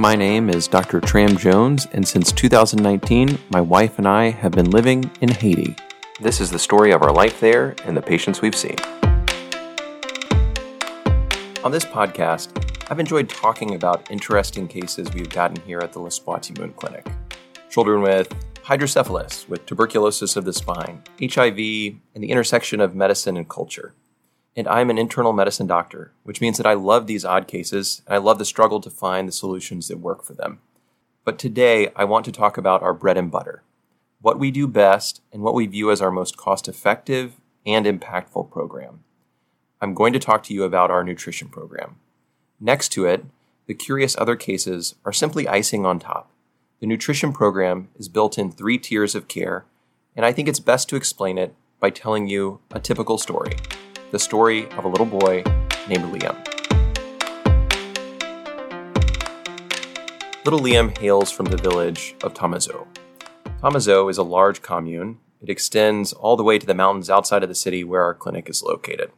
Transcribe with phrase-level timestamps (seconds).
[0.00, 0.98] My name is Dr.
[0.98, 5.76] Tram Jones, and since 2019, my wife and I have been living in Haiti.
[6.22, 8.76] This is the story of our life there and the patients we've seen.
[11.62, 12.48] On this podcast,
[12.90, 17.06] I've enjoyed talking about interesting cases we've gotten here at the L'Espoir Moon Clinic.
[17.68, 21.58] Children with hydrocephalus, with tuberculosis of the spine, HIV,
[22.14, 23.92] and the intersection of medicine and culture
[24.56, 28.14] and I'm an internal medicine doctor, which means that I love these odd cases and
[28.14, 30.60] I love the struggle to find the solutions that work for them.
[31.24, 33.62] But today, I want to talk about our bread and butter,
[34.20, 38.50] what we do best, and what we view as our most cost effective and impactful
[38.50, 39.04] program.
[39.80, 41.96] I'm going to talk to you about our nutrition program.
[42.58, 43.24] Next to it,
[43.66, 46.30] the curious other cases are simply icing on top.
[46.80, 49.66] The nutrition program is built in three tiers of care,
[50.16, 53.52] and I think it's best to explain it by telling you a typical story
[54.10, 55.44] the story of a little boy
[55.88, 56.36] named Liam.
[60.44, 62.86] Little Liam hails from the village of Thomazeau.
[63.62, 65.18] Thomazeau is a large commune.
[65.40, 68.48] It extends all the way to the mountains outside of the city where our clinic
[68.48, 69.12] is located.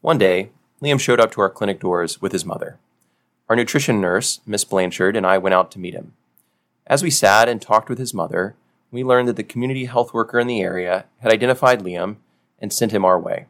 [0.00, 0.50] One day,
[0.82, 2.78] Liam showed up to our clinic doors with his mother.
[3.48, 6.14] Our nutrition nurse, Miss Blanchard, and I went out to meet him.
[6.86, 8.56] As we sat and talked with his mother,
[8.90, 12.16] we learned that the community health worker in the area had identified Liam
[12.58, 13.46] and sent him our way.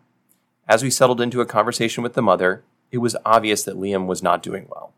[0.68, 4.22] As we settled into a conversation with the mother, it was obvious that Liam was
[4.22, 4.92] not doing well.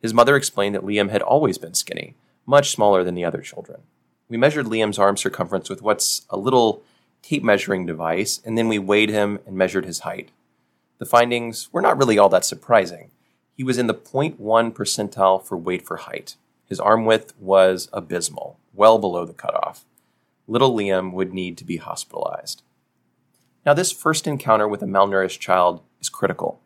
[0.00, 2.14] His mother explained that Liam had always been skinny,
[2.46, 3.82] much smaller than the other children.
[4.28, 6.82] We measured Liam's arm circumference with what's a little
[7.22, 10.30] tape measuring device, and then we weighed him and measured his height.
[10.98, 13.10] The findings were not really all that surprising.
[13.54, 14.36] He was in the 0.1
[14.72, 16.36] percentile for weight for height.
[16.66, 19.84] His arm width was abysmal, well below the cutoff.
[20.48, 22.62] Little Liam would need to be hospitalized.
[23.66, 26.60] Now, this first encounter with a malnourished child is critical.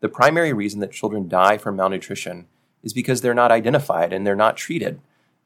[0.00, 2.46] The primary reason that children die from malnutrition
[2.82, 5.00] is because they're not identified and they're not treated.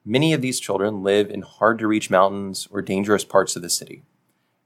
[0.05, 3.71] Many of these children live in hard to reach mountains or dangerous parts of the
[3.71, 4.03] city.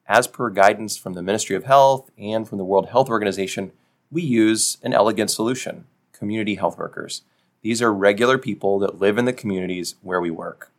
[0.07, 3.73] As per guidance from the Ministry of Health and from the World Health Organization,
[4.11, 7.23] we use an elegant solution community health workers.
[7.63, 10.71] These are regular people that live in the communities where we work.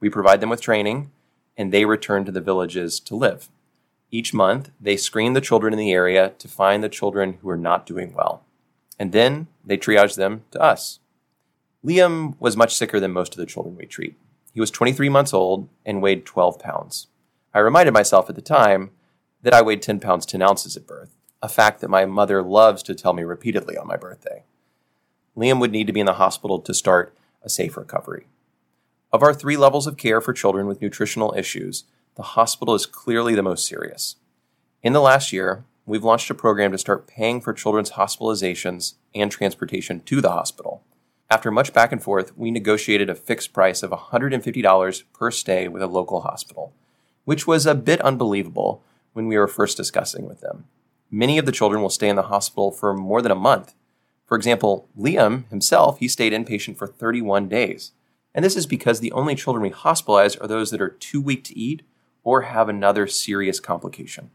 [0.00, 1.10] We provide them with training,
[1.56, 3.48] and they return to the villages to live.
[4.14, 7.56] Each month, they screen the children in the area to find the children who are
[7.56, 8.44] not doing well.
[8.98, 11.00] And then they triage them to us.
[11.84, 14.16] Liam was much sicker than most of the children we treat.
[14.52, 17.06] He was 23 months old and weighed 12 pounds.
[17.54, 18.90] I reminded myself at the time
[19.40, 22.82] that I weighed 10 pounds 10 ounces at birth, a fact that my mother loves
[22.84, 24.44] to tell me repeatedly on my birthday.
[25.36, 28.26] Liam would need to be in the hospital to start a safe recovery.
[29.10, 31.84] Of our three levels of care for children with nutritional issues,
[32.14, 34.16] the hospital is clearly the most serious.
[34.82, 39.30] In the last year, we've launched a program to start paying for children's hospitalizations and
[39.30, 40.82] transportation to the hospital.
[41.30, 45.80] After much back and forth, we negotiated a fixed price of $150 per stay with
[45.80, 46.74] a local hospital,
[47.24, 48.82] which was a bit unbelievable
[49.14, 50.66] when we were first discussing with them.
[51.10, 53.74] Many of the children will stay in the hospital for more than a month.
[54.26, 57.92] For example, Liam himself, he stayed inpatient for 31 days.
[58.34, 61.44] And this is because the only children we hospitalize are those that are too weak
[61.44, 61.82] to eat
[62.24, 64.30] or have another serious complication.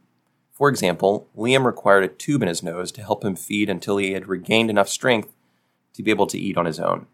[0.52, 4.14] For example, Liam required a tube in his nose to help him feed until he
[4.14, 5.34] had regained enough strength
[5.94, 7.08] to be able to eat on his own.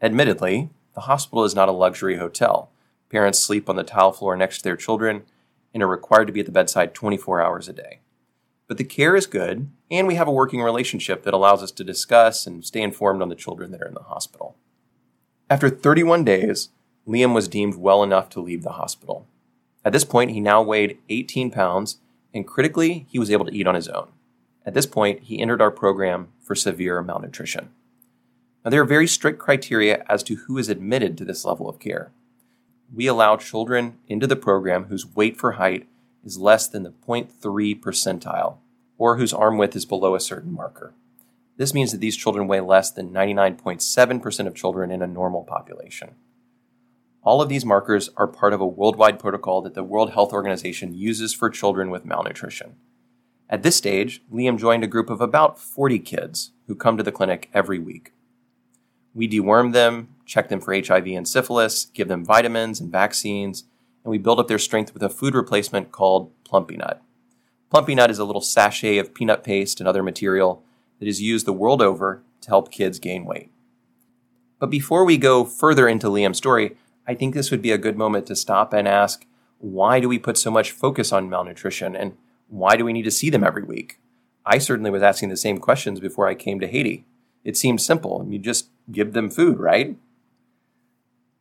[0.00, 2.70] Admittedly, the hospital is not a luxury hotel.
[3.10, 5.22] Parents sleep on the tile floor next to their children
[5.74, 8.00] and are required to be at the bedside 24 hours a day.
[8.66, 11.84] But the care is good, and we have a working relationship that allows us to
[11.84, 14.56] discuss and stay informed on the children that are in the hospital.
[15.48, 16.70] After 31 days,
[17.06, 19.28] Liam was deemed well enough to leave the hospital.
[19.86, 21.98] At this point, he now weighed 18 pounds,
[22.34, 24.08] and critically, he was able to eat on his own.
[24.66, 27.70] At this point, he entered our program for severe malnutrition.
[28.64, 31.78] Now, there are very strict criteria as to who is admitted to this level of
[31.78, 32.10] care.
[32.92, 35.86] We allow children into the program whose weight for height
[36.24, 38.56] is less than the 0.3 percentile,
[38.98, 40.94] or whose arm width is below a certain marker.
[41.58, 46.16] This means that these children weigh less than 99.7% of children in a normal population.
[47.26, 50.94] All of these markers are part of a worldwide protocol that the World Health Organization
[50.94, 52.76] uses for children with malnutrition.
[53.50, 57.10] At this stage, Liam joined a group of about 40 kids who come to the
[57.10, 58.12] clinic every week.
[59.12, 63.64] We deworm them, check them for HIV and syphilis, give them vitamins and vaccines,
[64.04, 67.02] and we build up their strength with a food replacement called Plumpy Nut.
[67.72, 70.62] Plumpy Nut is a little sachet of peanut paste and other material
[71.00, 73.50] that is used the world over to help kids gain weight.
[74.60, 76.76] But before we go further into Liam's story,
[77.06, 79.26] I think this would be a good moment to stop and ask
[79.58, 82.16] why do we put so much focus on malnutrition and
[82.48, 83.98] why do we need to see them every week?
[84.44, 87.04] I certainly was asking the same questions before I came to Haiti.
[87.42, 88.26] It seemed simple.
[88.28, 89.96] You just give them food, right?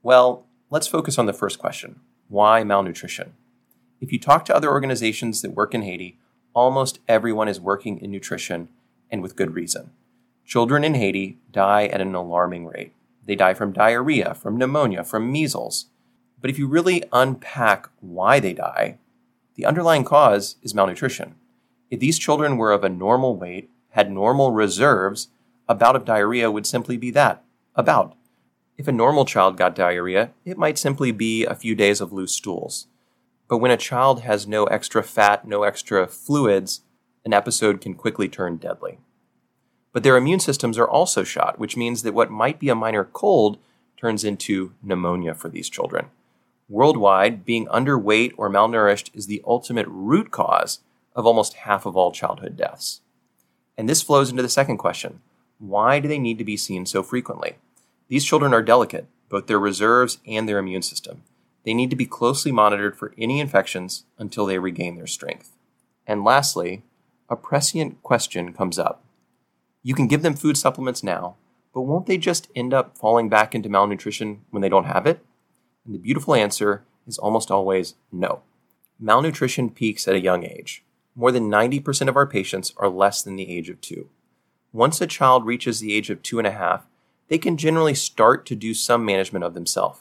[0.02, 3.34] Well, let's focus on the first question why malnutrition?
[4.02, 6.18] If you talk to other organizations that work in Haiti,
[6.54, 8.70] almost everyone is working in nutrition
[9.12, 9.92] and with good reason.
[10.46, 12.94] Children in Haiti die at an alarming rate.
[13.26, 15.88] They die from diarrhea, from pneumonia, from measles.
[16.40, 19.00] But if you really unpack why they die,
[19.56, 21.36] the underlying cause is malnutrition.
[21.90, 25.30] If these children were of a normal weight, had normal reserves,
[25.68, 27.44] a bout of diarrhea would simply be that
[27.76, 28.16] a bout.
[28.78, 32.34] If a normal child got diarrhea, it might simply be a few days of loose
[32.34, 32.88] stools.
[33.48, 36.82] But when a child has no extra fat, no extra fluids,
[37.24, 39.00] an episode can quickly turn deadly.
[39.96, 43.06] But their immune systems are also shot, which means that what might be a minor
[43.06, 43.58] cold
[43.96, 46.08] turns into pneumonia for these children.
[46.68, 50.80] Worldwide, being underweight or malnourished is the ultimate root cause
[51.16, 53.00] of almost half of all childhood deaths.
[53.78, 55.22] And this flows into the second question
[55.60, 57.56] why do they need to be seen so frequently?
[58.10, 61.24] These children are delicate, both their reserves and their immune system.
[61.64, 65.54] They need to be closely monitored for any infections until they regain their strength.
[66.06, 66.84] And lastly,
[67.30, 69.05] a prescient question comes up.
[69.86, 71.36] You can give them food supplements now,
[71.72, 75.24] but won't they just end up falling back into malnutrition when they don't have it?
[75.86, 78.42] And the beautiful answer is almost always no.
[79.00, 80.84] Malnutrition peaks at a young age.
[81.16, 84.10] More than 90% of our patients are less than the age of two.
[84.74, 86.88] Once a child reaches the age of two and a half,
[87.28, 90.00] they can generally start to do some management of themselves.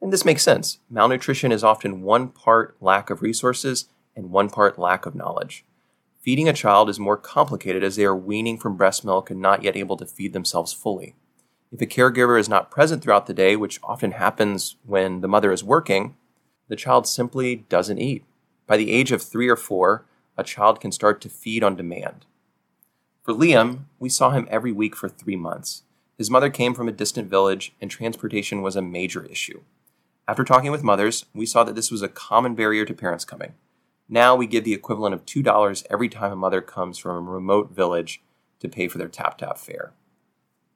[0.00, 0.78] And this makes sense.
[0.88, 5.66] Malnutrition is often one part lack of resources and one part lack of knowledge.
[6.22, 9.62] Feeding a child is more complicated as they are weaning from breast milk and not
[9.62, 11.14] yet able to feed themselves fully.
[11.72, 15.50] If a caregiver is not present throughout the day, which often happens when the mother
[15.50, 16.16] is working,
[16.68, 18.24] the child simply doesn't eat.
[18.66, 20.04] By the age of three or four,
[20.36, 22.26] a child can start to feed on demand.
[23.22, 25.84] For Liam, we saw him every week for three months.
[26.18, 29.62] His mother came from a distant village, and transportation was a major issue.
[30.28, 33.54] After talking with mothers, we saw that this was a common barrier to parents coming.
[34.12, 37.70] Now we give the equivalent of $2 every time a mother comes from a remote
[37.70, 38.20] village
[38.58, 39.92] to pay for their tap tap fare.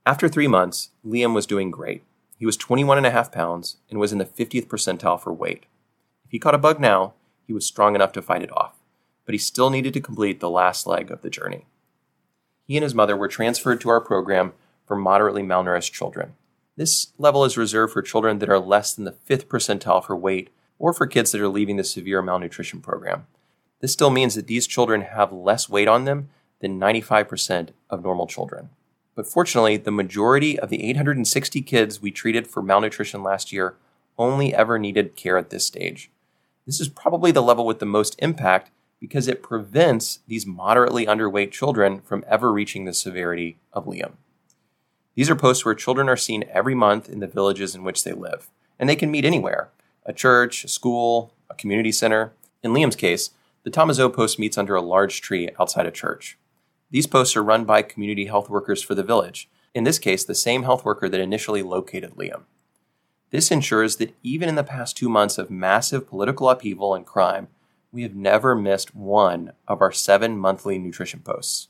[0.06, 2.04] After three months, Liam was doing great.
[2.38, 5.66] He was 21 and a half pounds and was in the 50th percentile for weight.
[6.24, 7.14] If he caught a bug now,
[7.44, 8.76] he was strong enough to fight it off,
[9.26, 11.66] but he still needed to complete the last leg of the journey.
[12.68, 14.52] He and his mother were transferred to our program
[14.86, 16.34] for moderately malnourished children.
[16.76, 20.50] This level is reserved for children that are less than the fifth percentile for weight
[20.78, 23.26] or for kids that are leaving the severe malnutrition program.
[23.80, 26.30] This still means that these children have less weight on them
[26.60, 28.70] than 95% of normal children.
[29.14, 33.76] But fortunately, the majority of the 860 kids we treated for malnutrition last year
[34.18, 36.10] only ever needed care at this stage.
[36.66, 41.50] This is probably the level with the most impact because it prevents these moderately underweight
[41.50, 44.12] children from ever reaching the severity of Liam.
[45.14, 48.12] These are posts where children are seen every month in the villages in which they
[48.12, 48.48] live,
[48.78, 49.68] and they can meet anywhere
[50.06, 52.32] a church, a school, a community center.
[52.62, 53.30] In Liam's case,
[53.62, 56.38] the Thomazeau post meets under a large tree outside a church.
[56.90, 60.34] These posts are run by community health workers for the village, in this case, the
[60.34, 62.42] same health worker that initially located Liam.
[63.30, 67.48] This ensures that even in the past two months of massive political upheaval and crime,
[67.90, 71.68] we have never missed one of our seven monthly nutrition posts.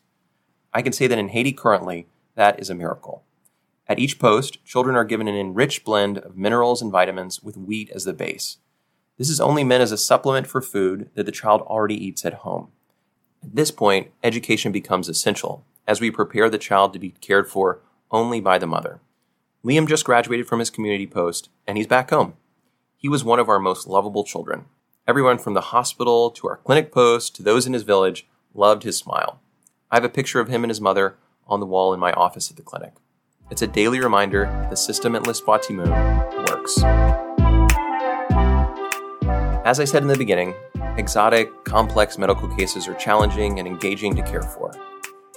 [0.74, 3.22] I can say that in Haiti currently, that is a miracle.
[3.86, 7.90] At each post, children are given an enriched blend of minerals and vitamins with wheat
[7.90, 8.58] as the base.
[9.18, 12.34] This is only meant as a supplement for food that the child already eats at
[12.34, 12.68] home.
[13.42, 17.80] At this point, education becomes essential as we prepare the child to be cared for
[18.10, 19.00] only by the mother.
[19.64, 22.34] Liam just graduated from his community post and he's back home.
[22.96, 24.64] He was one of our most lovable children.
[25.06, 28.96] Everyone from the hospital to our clinic post to those in his village loved his
[28.96, 29.40] smile.
[29.90, 32.50] I have a picture of him and his mother on the wall in my office
[32.50, 32.94] at the clinic.
[33.50, 35.90] It's a daily reminder the system at Moon
[36.48, 36.82] works.
[39.66, 40.54] As I said in the beginning,
[40.96, 44.72] exotic, complex medical cases are challenging and engaging to care for.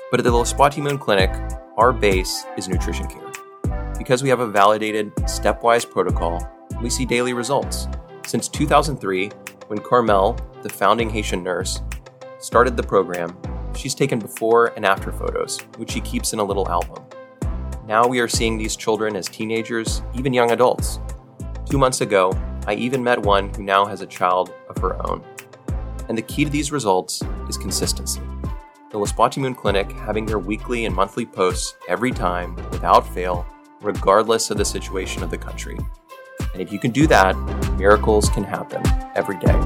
[0.10, 1.32] But at the Moon Clinic,
[1.76, 3.30] our base is nutrition care.
[3.98, 6.50] Because we have a validated, stepwise protocol,
[6.82, 7.90] we see daily results.
[8.26, 9.32] Since 2003,
[9.68, 11.82] when Carmel, the founding Haitian nurse,
[12.40, 13.38] started the program,
[13.76, 17.04] she's taken before and after photos, which she keeps in a little album.
[17.88, 21.00] Now we are seeing these children as teenagers, even young adults.
[21.70, 22.34] Two months ago,
[22.68, 25.24] I even met one who now has a child of her own.
[26.10, 28.20] And the key to these results is consistency.
[28.92, 33.46] The Les Moon Clinic having their weekly and monthly posts every time, without fail,
[33.80, 35.78] regardless of the situation of the country.
[36.52, 37.38] And if you can do that,
[37.78, 38.82] miracles can happen
[39.16, 39.62] every day.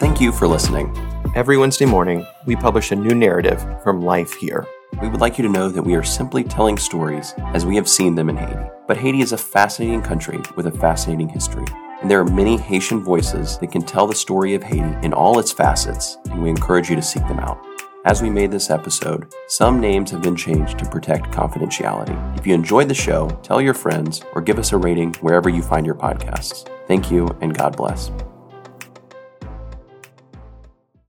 [0.00, 0.92] Thank you for listening.
[1.34, 4.64] Every Wednesday morning, we publish a new narrative from life here.
[5.02, 7.88] we would like you to know that we are simply telling stories as we have
[7.88, 8.70] seen them in Haiti.
[8.86, 11.64] But Haiti is a fascinating country with a fascinating history.
[12.00, 15.40] And there are many Haitian voices that can tell the story of Haiti in all
[15.40, 17.58] its facets, and we encourage you to seek them out.
[18.04, 22.38] As we made this episode, some names have been changed to protect confidentiality.
[22.38, 25.62] If you enjoyed the show, tell your friends or give us a rating wherever you
[25.62, 26.68] find your podcasts.
[26.86, 28.12] Thank you, and God bless.